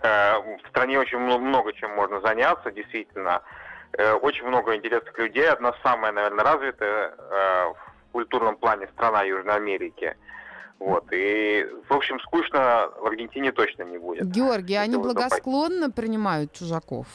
а, 0.01 0.39
в 0.39 0.69
стране 0.69 0.99
очень 0.99 1.19
много 1.19 1.73
чем 1.73 1.91
можно 1.91 2.19
заняться, 2.21 2.71
действительно. 2.71 3.41
Э, 3.97 4.13
очень 4.13 4.45
много 4.45 4.73
интересных 4.75 5.17
людей. 5.17 5.49
Одна 5.49 5.73
самая, 5.83 6.13
наверное, 6.13 6.45
развитая 6.45 7.13
в 7.19 8.11
культурном 8.13 8.55
плане 8.55 8.87
страна 8.93 9.23
Южной 9.23 9.55
Америки. 9.55 10.15
Вот. 10.79 11.05
И, 11.11 11.67
в 11.89 11.93
общем, 11.93 12.19
скучно 12.21 12.89
в 12.97 13.05
Аргентине 13.05 13.51
точно 13.51 13.83
не 13.83 13.97
будет. 13.97 14.25
Георгий, 14.27 14.75
они 14.75 14.95
благосклонно 14.95 15.91
принимают 15.91 16.53
чужаков? 16.53 17.05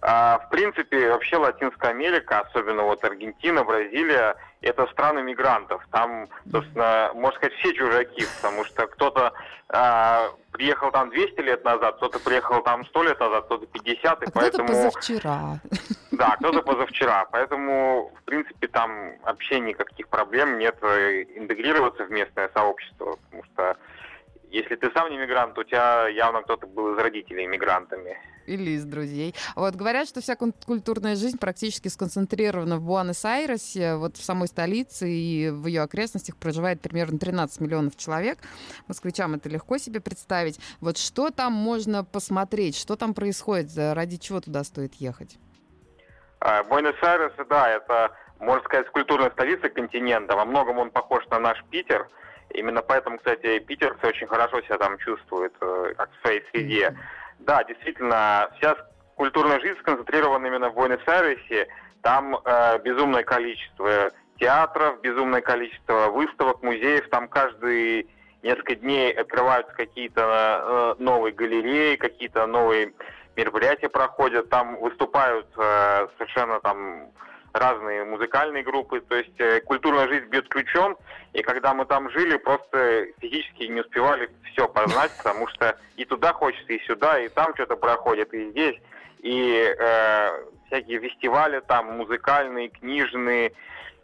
А, 0.00 0.38
в 0.38 0.48
принципе, 0.50 1.10
вообще 1.10 1.36
Латинская 1.36 1.90
Америка, 1.90 2.40
особенно 2.40 2.84
вот 2.84 3.02
Аргентина, 3.04 3.64
Бразилия, 3.64 4.36
это 4.60 4.86
страны 4.86 5.22
мигрантов. 5.22 5.84
Там, 5.90 6.28
собственно, 6.50 7.10
можно 7.14 7.36
сказать, 7.38 7.58
все 7.58 7.72
чужаки, 7.74 8.24
потому 8.36 8.64
что 8.64 8.86
кто-то 8.86 9.32
а, 9.68 10.30
приехал 10.52 10.92
там 10.92 11.10
200 11.10 11.40
лет 11.40 11.64
назад, 11.64 11.96
кто-то 11.96 12.20
приехал 12.20 12.62
там 12.62 12.86
100 12.86 13.02
лет 13.02 13.20
назад, 13.20 13.44
кто-то 13.46 13.66
50, 13.66 14.22
а 14.22 14.30
поэтому... 14.32 14.68
кто-то 14.68 14.84
позавчера. 14.84 15.60
Да, 16.12 16.36
кто-то 16.36 16.62
позавчера. 16.62 17.26
Поэтому, 17.32 18.12
в 18.20 18.24
принципе, 18.24 18.68
там 18.68 19.18
вообще 19.22 19.60
никаких 19.60 20.08
проблем 20.08 20.58
нет 20.58 20.76
э, 20.82 21.24
интегрироваться 21.34 22.04
в 22.04 22.10
местное 22.10 22.50
сообщество, 22.54 23.16
потому 23.24 23.44
что 23.52 23.76
если 24.50 24.76
ты 24.76 24.90
сам 24.92 25.10
не 25.10 25.18
мигрант, 25.18 25.58
у 25.58 25.64
тебя 25.64 26.08
явно 26.08 26.42
кто-то 26.42 26.66
был 26.66 26.94
из 26.94 26.98
родителей 26.98 27.46
мигрантами. 27.46 28.16
Или 28.48 28.70
из 28.70 28.84
друзей. 28.84 29.34
Вот 29.56 29.74
говорят, 29.74 30.08
что 30.08 30.20
вся 30.20 30.36
культурная 30.36 31.16
жизнь 31.16 31.38
практически 31.38 31.88
сконцентрирована 31.88 32.78
в 32.78 32.82
Буэнос-Айресе, 32.82 33.96
вот 33.96 34.16
в 34.16 34.24
самой 34.24 34.48
столице 34.48 35.10
и 35.10 35.50
в 35.50 35.66
ее 35.66 35.82
окрестностях 35.82 36.36
проживает 36.36 36.80
примерно 36.80 37.18
13 37.18 37.60
миллионов 37.60 37.96
человек. 37.96 38.38
Москвичам 38.86 39.34
это 39.34 39.48
легко 39.48 39.78
себе 39.78 40.00
представить. 40.00 40.58
Вот 40.80 40.96
что 40.96 41.30
там 41.30 41.52
можно 41.52 42.04
посмотреть, 42.04 42.76
что 42.76 42.96
там 42.96 43.14
происходит, 43.14 43.70
ради 43.76 44.16
чего 44.16 44.40
туда 44.40 44.64
стоит 44.64 44.94
ехать? 44.94 45.38
А, 46.40 46.62
Буэнос-Айрес, 46.64 47.32
да, 47.48 47.68
это, 47.68 48.12
можно 48.38 48.64
сказать, 48.64 48.88
культурная 48.90 49.30
столица 49.30 49.68
континента. 49.68 50.36
Во 50.36 50.44
многом 50.44 50.78
он 50.78 50.90
похож 50.90 51.26
на 51.28 51.38
наш 51.38 51.62
Питер. 51.70 52.08
Именно 52.50 52.82
поэтому, 52.82 53.18
кстати, 53.18 53.58
питерцы 53.58 54.06
очень 54.06 54.26
хорошо 54.26 54.62
себя 54.62 54.78
там 54.78 54.96
чувствуют, 54.98 55.52
э, 55.60 55.94
как 55.96 56.10
в 56.10 56.20
своей 56.22 56.42
среде. 56.50 56.96
Да, 57.40 57.64
действительно, 57.64 58.50
вся 58.58 58.76
культурная 59.14 59.60
жизнь 59.60 59.78
сконцентрирована 59.80 60.46
именно 60.46 60.70
в 60.70 60.74
Буэнос-Айресе. 60.74 61.68
Там 62.02 62.36
э, 62.36 62.78
безумное 62.78 63.24
количество 63.24 64.10
театров, 64.38 65.00
безумное 65.00 65.40
количество 65.40 66.08
выставок, 66.08 66.62
музеев. 66.62 67.08
Там 67.10 67.28
каждый 67.28 68.08
несколько 68.42 68.76
дней 68.76 69.12
открываются 69.12 69.74
какие-то 69.74 70.94
э, 70.98 71.02
новые 71.02 71.32
галереи, 71.32 71.96
какие-то 71.96 72.46
новые 72.46 72.92
мероприятия 73.36 73.88
проходят. 73.88 74.48
Там 74.48 74.76
выступают 74.80 75.46
э, 75.56 76.08
совершенно 76.16 76.60
там 76.60 77.10
разные 77.52 78.04
музыкальные 78.04 78.62
группы, 78.62 79.00
то 79.00 79.16
есть 79.16 79.38
э, 79.38 79.60
культурная 79.60 80.08
жизнь 80.08 80.26
бьет 80.26 80.48
ключом, 80.48 80.96
и 81.32 81.42
когда 81.42 81.74
мы 81.74 81.84
там 81.86 82.10
жили, 82.10 82.36
просто 82.36 83.06
физически 83.20 83.64
не 83.64 83.80
успевали 83.80 84.30
все 84.52 84.68
познать, 84.68 85.10
потому 85.16 85.48
что 85.48 85.76
и 85.96 86.04
туда 86.04 86.32
хочется, 86.32 86.72
и 86.72 86.84
сюда, 86.84 87.18
и 87.20 87.28
там 87.28 87.54
что-то 87.54 87.76
проходит, 87.76 88.32
и 88.34 88.50
здесь, 88.50 88.76
и 89.20 89.74
э, 89.78 90.28
всякие 90.66 91.00
фестивали 91.00 91.60
там 91.60 91.96
музыкальные, 91.96 92.68
книжные. 92.68 93.52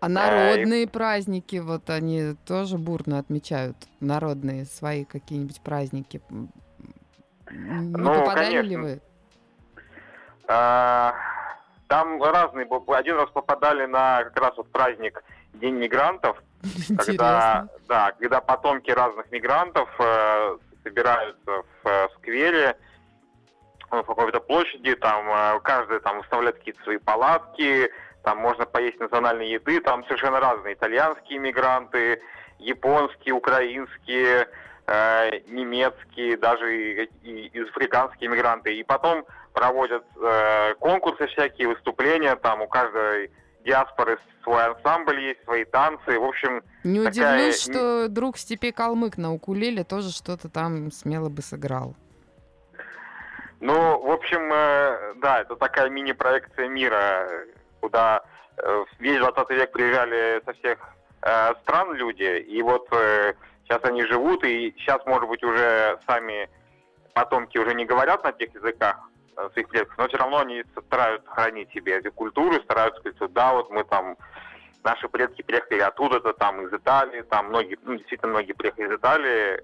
А 0.00 0.08
народные 0.08 0.84
э, 0.84 0.88
праздники, 0.88 1.56
вот 1.56 1.88
они 1.90 2.34
тоже 2.46 2.78
бурно 2.78 3.18
отмечают, 3.18 3.76
народные 4.00 4.64
свои 4.64 5.04
какие-нибудь 5.04 5.60
праздники. 5.62 6.20
Не 7.50 7.96
ну, 7.96 8.14
попадали 8.14 8.56
конечно. 8.56 8.68
ли 8.68 8.76
вы? 8.76 9.00
А, 10.48 11.14
там 11.94 12.20
разные, 12.20 12.66
один 12.88 13.16
раз 13.16 13.30
попадали 13.30 13.86
на 13.86 14.24
как 14.24 14.40
раз 14.40 14.56
вот 14.56 14.68
праздник 14.72 15.22
День 15.52 15.76
мигрантов, 15.76 16.36
когда, 16.98 17.68
да, 17.86 18.12
когда 18.18 18.40
потомки 18.40 18.90
разных 18.90 19.30
мигрантов 19.30 19.88
э, 20.00 20.56
собираются 20.82 21.52
в 21.52 21.86
э, 21.88 22.08
сквере, 22.16 22.76
в 23.90 24.02
какой-то 24.02 24.40
площади, 24.40 24.96
там 24.96 25.24
э, 25.28 25.60
каждый 25.62 26.00
там 26.00 26.18
выставляет 26.18 26.58
какие-то 26.58 26.82
свои 26.82 26.98
палатки, 26.98 27.88
там 28.24 28.38
можно 28.38 28.66
поесть 28.66 28.98
национальной 28.98 29.50
еды, 29.50 29.80
там 29.80 30.04
совершенно 30.06 30.40
разные 30.40 30.74
итальянские 30.74 31.38
мигранты, 31.38 32.20
японские, 32.58 33.34
украинские, 33.34 34.48
э, 34.88 35.40
немецкие, 35.46 36.38
даже 36.38 36.76
и, 36.76 37.10
и, 37.22 37.46
и 37.46 37.60
африканские 37.60 38.30
мигранты. 38.30 38.74
И 38.74 38.82
потом 38.82 39.24
проводят 39.54 40.04
э, 40.20 40.74
конкурсы 40.80 41.26
всякие, 41.28 41.68
выступления, 41.68 42.36
там 42.36 42.60
у 42.60 42.66
каждой 42.66 43.30
диаспоры 43.64 44.18
свой 44.42 44.62
ансамбль 44.66 45.20
есть, 45.20 45.42
свои 45.44 45.64
танцы, 45.64 46.18
в 46.18 46.24
общем... 46.24 46.62
Не 46.82 47.02
такая... 47.04 47.36
удивлюсь, 47.36 47.62
что 47.62 48.08
друг 48.08 48.36
Степей 48.36 48.72
Калмык 48.72 49.16
на 49.16 49.32
укулеле 49.32 49.84
тоже 49.84 50.10
что-то 50.10 50.50
там 50.50 50.90
смело 50.90 51.30
бы 51.30 51.40
сыграл. 51.40 51.94
Ну, 53.60 53.98
в 54.00 54.10
общем, 54.10 54.52
э, 54.52 55.14
да, 55.22 55.40
это 55.40 55.56
такая 55.56 55.88
мини-проекция 55.88 56.68
мира, 56.68 57.26
куда 57.80 58.24
э, 58.58 58.84
весь 58.98 59.18
20 59.18 59.50
век 59.50 59.72
приезжали 59.72 60.42
со 60.44 60.52
всех 60.52 60.78
э, 61.22 61.54
стран 61.62 61.94
люди, 61.94 62.40
и 62.40 62.60
вот 62.60 62.86
э, 62.90 63.32
сейчас 63.62 63.82
они 63.84 64.04
живут, 64.04 64.44
и 64.44 64.74
сейчас, 64.76 65.06
может 65.06 65.28
быть, 65.28 65.42
уже 65.42 65.98
сами 66.06 66.50
потомки 67.14 67.56
уже 67.56 67.74
не 67.74 67.86
говорят 67.86 68.24
на 68.24 68.32
тех 68.32 68.52
языках, 68.54 69.08
своих 69.52 69.68
предков, 69.68 69.96
но 69.98 70.08
все 70.08 70.16
равно 70.16 70.38
они 70.38 70.64
стараются 70.86 71.28
хранить 71.30 71.70
себе 71.72 71.94
эту 71.94 72.12
культуру, 72.12 72.60
стараются 72.62 73.00
сказать, 73.00 73.16
что 73.16 73.28
да, 73.28 73.52
вот 73.52 73.70
мы 73.70 73.84
там, 73.84 74.16
наши 74.82 75.08
предки 75.08 75.42
приехали 75.42 75.80
оттуда-то, 75.80 76.32
там, 76.34 76.66
из 76.66 76.72
Италии, 76.72 77.22
там 77.22 77.48
многие, 77.48 77.78
ну, 77.82 77.96
действительно, 77.96 78.32
многие 78.32 78.52
приехали 78.52 78.86
из 78.86 78.92
Италии, 78.92 79.60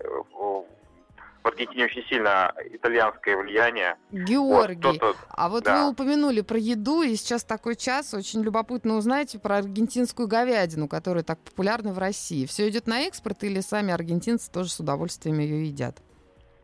в 1.43 1.49
Аргентине 1.49 1.87
очень 1.87 2.05
сильно 2.05 2.53
итальянское 2.71 3.35
влияние. 3.37 3.97
Георгий, 4.11 4.99
вот, 5.01 5.17
а 5.31 5.49
вот 5.49 5.65
да. 5.65 5.85
вы 5.85 5.91
упомянули 5.91 6.43
про 6.43 6.59
еду, 6.59 7.03
и 7.03 7.17
сейчас 7.17 7.45
такой 7.45 7.77
час, 7.77 8.13
очень 8.13 8.43
любопытно 8.43 8.97
узнать 8.97 9.41
про 9.41 9.59
аргентинскую 9.59 10.29
говядину, 10.29 10.87
которая 10.87 11.25
так 11.25 11.39
популярна 11.41 11.93
в 11.93 11.99
России. 11.99 12.45
Все 12.45 12.69
идет 12.69 12.87
на 12.87 13.01
экспорт 13.03 13.43
или 13.45 13.61
сами 13.61 13.93
аргентинцы 13.93 14.51
тоже 14.51 14.71
с 14.71 14.81
удовольствием 14.81 15.39
ее 15.39 15.67
едят? 15.67 15.97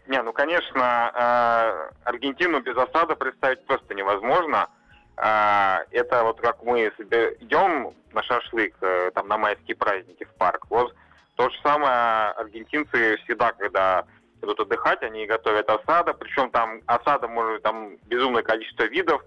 Не, 0.07 0.23
ну, 0.23 0.33
конечно, 0.33 1.13
э, 1.15 1.91
Аргентину 2.05 2.61
без 2.61 2.77
осада 2.77 3.17
представить 3.17 3.65
просто 3.67 3.95
невозможно. 3.95 4.69
Э, 5.17 5.79
это 5.91 6.23
вот 6.23 6.41
как 6.41 6.63
мы 6.63 6.87
идем 6.87 7.93
на 8.13 8.23
шашлык, 8.23 8.75
э, 8.81 9.11
там, 9.15 9.27
на 9.29 9.37
майские 9.37 9.77
праздники 9.77 10.25
в 10.25 10.35
парк. 10.35 10.67
Вот 10.71 10.95
то 11.35 11.51
же 11.51 11.57
самое 11.63 12.31
аргентинцы 12.37 13.17
всегда, 13.25 13.53
когда 13.53 14.05
идут 14.43 14.61
отдыхать, 14.61 15.03
они 15.03 15.27
готовят 15.27 15.69
осада, 15.69 16.15
причем 16.15 16.51
там 16.51 16.81
осада 16.87 17.27
может 17.27 17.63
там 17.63 17.97
безумное 18.05 18.43
количество 18.43 18.85
видов. 18.85 19.23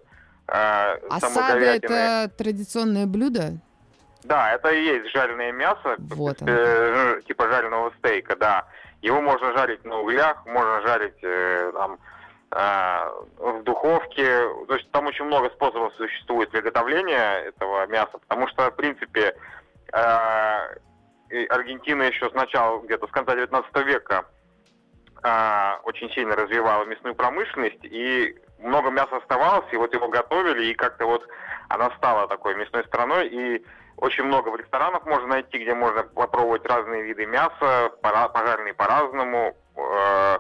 Осада 0.48 1.60
это 1.60 2.32
традиционное 2.36 3.06
блюдо? 3.06 3.60
Да, 4.24 4.52
это 4.54 4.70
и 4.72 4.84
есть 4.84 5.12
жареное 5.14 5.52
мясо, 5.52 5.96
вот 5.98 6.38
э, 6.42 7.22
типа 7.28 7.48
жареного 7.48 7.94
стейка, 8.00 8.36
да. 8.36 8.66
Его 9.02 9.22
можно 9.22 9.56
жарить 9.58 9.84
на 9.86 10.00
углях, 10.00 10.46
можно 10.46 10.82
жарить 10.82 11.18
э, 11.22 11.72
там, 11.74 12.00
э, 12.52 13.10
в 13.38 13.64
духовке. 13.64 14.44
То 14.68 14.76
есть 14.76 14.92
там 14.92 15.08
очень 15.08 15.26
много 15.26 15.50
способов 15.52 15.94
существует 15.96 16.50
приготовления 16.52 17.46
этого 17.46 17.88
мяса, 17.88 18.18
потому 18.28 18.48
что, 18.50 18.70
в 18.70 18.76
принципе, 18.76 19.36
э, 19.94 21.46
Аргентина 21.50 22.04
еще 22.04 22.30
с 22.30 22.34
начала, 22.34 22.82
где-то 22.82 23.08
с 23.08 23.12
конца 23.12 23.36
19 23.36 23.84
века, 23.86 24.26
э, 25.24 25.74
очень 25.84 26.10
сильно 26.12 26.36
развивала 26.36 26.84
мясную 26.86 27.16
промышленность, 27.16 27.84
и 27.84 28.36
много 28.62 28.90
мяса 28.90 29.18
оставалось, 29.18 29.72
и 29.72 29.78
вот 29.78 29.94
его 29.94 30.08
готовили, 30.10 30.66
и 30.68 30.74
как-то 30.74 31.06
вот 31.06 31.28
она 31.70 31.92
стала 31.98 32.28
такой 32.28 32.56
мясной 32.56 32.84
страной, 32.86 33.28
и 33.28 33.66
очень 33.98 34.24
много 34.24 34.50
в 34.50 34.56
ресторанах 34.56 35.06
можно 35.06 35.28
найти, 35.28 35.58
где 35.58 35.74
можно 35.74 36.04
попробовать 36.04 36.66
разные 36.66 37.04
виды 37.04 37.26
мяса, 37.26 37.92
пожарные 38.02 38.74
по-разному. 38.74 39.58
Э, 39.76 40.40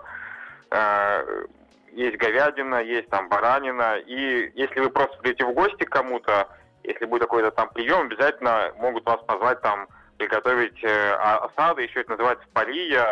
э, 0.72 1.46
есть 1.92 2.18
говядина, 2.18 2.82
есть 2.82 3.10
там 3.10 3.28
баранина. 3.28 3.98
И 3.98 4.52
если 4.56 4.80
вы 4.80 4.90
просто 4.90 5.18
придете 5.18 5.46
в 5.46 5.54
гости 5.54 5.84
к 5.84 5.90
кому-то, 5.90 6.48
если 6.84 7.04
будет 7.04 7.24
какой-то 7.24 7.52
там 7.52 7.70
прием, 7.72 8.06
обязательно 8.08 8.72
могут 8.78 9.06
вас 9.06 9.20
позвать 9.28 9.62
там 9.62 9.90
приготовить 10.18 10.82
э, 10.84 11.12
осады, 11.12 11.82
еще 11.82 12.00
это 12.00 12.12
называется 12.12 12.46
пария 12.54 13.06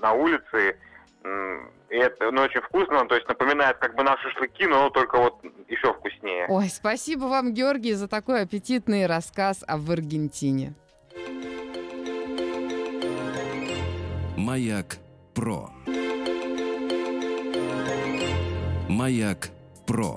на 0.00 0.14
улице. 0.14 0.78
И 1.90 1.96
это 1.96 2.30
ну, 2.30 2.42
очень 2.42 2.60
вкусно, 2.60 3.06
то 3.06 3.14
есть 3.14 3.28
напоминает 3.28 3.78
как 3.78 3.94
бы 3.94 4.02
наши 4.02 4.28
шашлыки, 4.30 4.66
но 4.66 4.90
только 4.90 5.18
вот 5.18 5.40
еще 5.68 5.92
вкуснее. 5.92 6.46
Ой, 6.48 6.68
спасибо 6.68 7.24
вам, 7.24 7.54
Георгий, 7.54 7.94
за 7.94 8.08
такой 8.08 8.42
аппетитный 8.42 9.06
рассказ 9.06 9.64
об 9.66 9.90
Аргентине. 9.90 10.74
Маяк 14.36 14.96
Про. 15.34 15.70
Маяк 18.88 19.48
Про. 19.86 20.16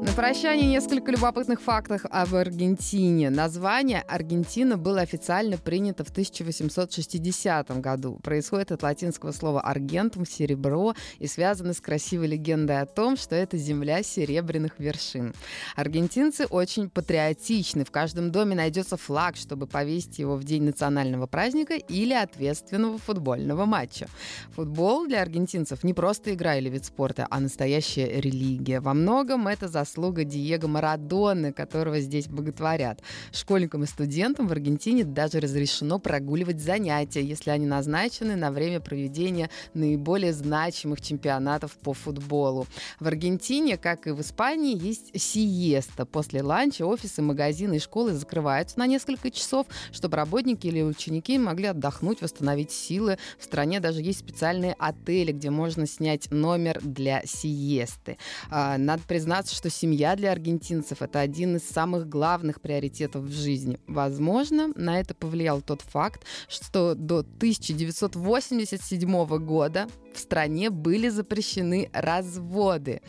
На 0.00 0.12
прощание 0.12 0.68
несколько 0.68 1.10
любопытных 1.10 1.60
фактов 1.60 2.02
об 2.08 2.32
Аргентине. 2.32 3.30
Название 3.30 4.02
Аргентина 4.02 4.76
было 4.76 5.00
официально 5.00 5.58
принято 5.58 6.04
в 6.04 6.10
1860 6.10 7.80
году. 7.80 8.20
Происходит 8.22 8.70
от 8.70 8.84
латинского 8.84 9.32
слова 9.32 9.60
«аргентум»— 9.60 10.24
«серебро» 10.26 10.94
и 11.18 11.26
связано 11.26 11.72
с 11.72 11.80
красивой 11.80 12.28
легендой 12.28 12.80
о 12.80 12.86
том, 12.86 13.16
что 13.16 13.34
это 13.34 13.56
земля 13.56 14.04
серебряных 14.04 14.78
вершин. 14.78 15.34
Аргентинцы 15.74 16.46
очень 16.46 16.90
патриотичны. 16.90 17.84
В 17.84 17.90
каждом 17.90 18.30
доме 18.30 18.54
найдется 18.54 18.96
флаг, 18.96 19.34
чтобы 19.34 19.66
повесить 19.66 20.20
его 20.20 20.36
в 20.36 20.44
день 20.44 20.62
национального 20.62 21.26
праздника 21.26 21.74
или 21.74 22.14
ответственного 22.14 22.98
футбольного 22.98 23.64
матча. 23.64 24.06
Футбол 24.54 25.08
для 25.08 25.22
аргентинцев 25.22 25.82
не 25.82 25.92
просто 25.92 26.34
игра 26.34 26.54
или 26.56 26.68
вид 26.68 26.84
спорта, 26.84 27.26
а 27.28 27.40
настоящая 27.40 28.20
религия. 28.20 28.78
Во 28.78 28.94
многом 28.94 29.48
это 29.48 29.66
за 29.66 29.87
заслуга 29.88 30.24
Диего 30.24 30.66
Марадоны, 30.66 31.52
которого 31.52 32.00
здесь 32.00 32.28
боготворят. 32.28 33.00
Школьникам 33.32 33.84
и 33.84 33.86
студентам 33.86 34.46
в 34.46 34.52
Аргентине 34.52 35.04
даже 35.04 35.40
разрешено 35.40 35.98
прогуливать 35.98 36.60
занятия, 36.60 37.22
если 37.22 37.50
они 37.50 37.66
назначены 37.66 38.36
на 38.36 38.52
время 38.52 38.80
проведения 38.80 39.48
наиболее 39.72 40.34
значимых 40.34 41.00
чемпионатов 41.00 41.72
по 41.78 41.94
футболу. 41.94 42.66
В 43.00 43.06
Аргентине, 43.06 43.78
как 43.78 44.06
и 44.06 44.10
в 44.10 44.20
Испании, 44.20 44.78
есть 44.78 45.18
сиеста. 45.18 46.04
После 46.04 46.42
ланча 46.42 46.84
офисы, 46.84 47.22
магазины 47.22 47.76
и 47.76 47.80
школы 47.80 48.12
закрываются 48.12 48.78
на 48.78 48.86
несколько 48.86 49.30
часов, 49.30 49.66
чтобы 49.90 50.16
работники 50.16 50.66
или 50.66 50.82
ученики 50.82 51.38
могли 51.38 51.66
отдохнуть, 51.66 52.20
восстановить 52.20 52.72
силы. 52.72 53.18
В 53.38 53.44
стране 53.44 53.80
даже 53.80 54.02
есть 54.02 54.18
специальные 54.18 54.74
отели, 54.78 55.32
где 55.32 55.50
можно 55.50 55.86
снять 55.86 56.30
номер 56.30 56.78
для 56.82 57.22
сиесты. 57.24 58.18
А, 58.50 58.76
надо 58.76 59.02
признаться, 59.06 59.54
что 59.54 59.70
семья 59.78 60.16
для 60.16 60.32
аргентинцев 60.32 61.02
это 61.02 61.20
один 61.20 61.56
из 61.56 61.62
самых 61.62 62.08
главных 62.08 62.60
приоритетов 62.60 63.22
в 63.24 63.32
жизни. 63.32 63.78
Возможно, 63.86 64.72
на 64.74 64.98
это 64.98 65.14
повлиял 65.14 65.62
тот 65.62 65.82
факт, 65.82 66.24
что 66.48 66.94
до 66.94 67.20
1987 67.20 69.38
года 69.38 69.86
в 70.18 70.20
стране 70.20 70.70
были 70.70 71.08
запрещены 71.08 71.90
разводы. 71.92 73.00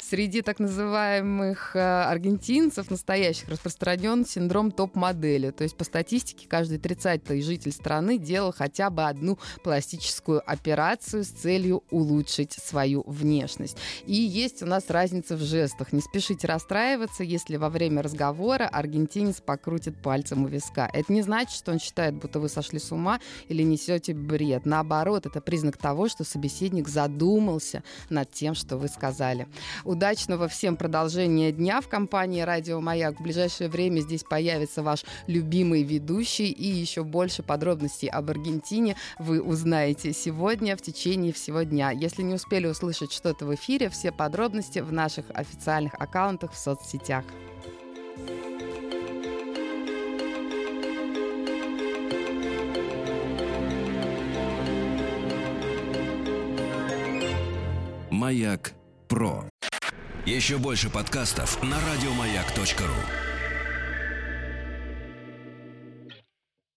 Среди 0.00 0.42
так 0.42 0.58
называемых 0.58 1.76
э, 1.76 1.78
аргентинцев 1.80 2.90
настоящих 2.90 3.48
распространен 3.48 4.26
синдром 4.26 4.70
топ-модели. 4.70 5.50
То 5.50 5.62
есть 5.62 5.76
по 5.76 5.84
статистике 5.84 6.46
каждый 6.48 6.78
30-й 6.78 7.42
житель 7.42 7.72
страны 7.72 8.18
делал 8.18 8.52
хотя 8.52 8.90
бы 8.90 9.04
одну 9.04 9.38
пластическую 9.62 10.42
операцию 10.50 11.24
с 11.24 11.28
целью 11.28 11.84
улучшить 11.90 12.52
свою 12.52 13.04
внешность. 13.06 13.76
И 14.06 14.14
есть 14.14 14.62
у 14.62 14.66
нас 14.66 14.88
разница 14.88 15.36
в 15.36 15.42
жестах. 15.42 15.92
Не 15.92 16.00
спешите 16.00 16.46
расстраиваться, 16.46 17.24
если 17.24 17.56
во 17.56 17.68
время 17.68 18.02
разговора 18.02 18.68
аргентинец 18.68 19.40
покрутит 19.40 20.00
пальцем 20.00 20.44
у 20.44 20.48
виска. 20.48 20.88
Это 20.92 21.12
не 21.12 21.22
значит, 21.22 21.56
что 21.56 21.72
он 21.72 21.78
считает, 21.78 22.14
будто 22.14 22.40
вы 22.40 22.48
сошли 22.48 22.78
с 22.78 22.90
ума 22.90 23.20
или 23.48 23.62
несете 23.62 24.14
бред. 24.14 24.64
Наоборот, 24.64 25.26
это 25.26 25.40
признак 25.40 25.76
того, 25.76 26.08
что 26.08 26.24
собеседник 26.24 26.53
собеседник 26.54 26.88
задумался 26.88 27.82
над 28.10 28.30
тем, 28.30 28.54
что 28.54 28.76
вы 28.76 28.88
сказали. 28.88 29.48
Удачного 29.84 30.48
всем 30.48 30.76
продолжения 30.76 31.52
дня 31.52 31.80
в 31.80 31.88
компании 31.88 32.42
«Радио 32.42 32.80
Маяк». 32.80 33.18
В 33.18 33.22
ближайшее 33.22 33.68
время 33.68 34.00
здесь 34.00 34.22
появится 34.22 34.82
ваш 34.82 35.04
любимый 35.26 35.82
ведущий 35.82 36.50
и 36.50 36.66
еще 36.66 37.02
больше 37.02 37.42
подробностей 37.42 38.08
об 38.08 38.30
Аргентине 38.30 38.96
вы 39.18 39.42
узнаете 39.42 40.12
сегодня 40.12 40.76
в 40.76 40.82
течение 40.82 41.32
всего 41.32 41.62
дня. 41.62 41.90
Если 41.90 42.22
не 42.22 42.34
успели 42.34 42.66
услышать 42.66 43.12
что-то 43.12 43.46
в 43.46 43.54
эфире, 43.54 43.88
все 43.88 44.12
подробности 44.12 44.78
в 44.78 44.92
наших 44.92 45.26
официальных 45.34 45.94
аккаунтах 45.94 46.52
в 46.52 46.58
соцсетях. 46.58 47.24
Маяк 58.24 58.72
Про. 59.06 59.44
Еще 60.24 60.56
больше 60.56 60.88
подкастов 60.88 61.62
на 61.62 61.76
радиомаяк.ру. 61.78 63.33